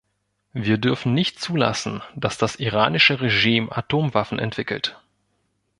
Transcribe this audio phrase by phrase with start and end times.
[0.53, 4.99] Wir dürfen nicht zulassen, dass das iranische Regime Atomwaffen entwickelt.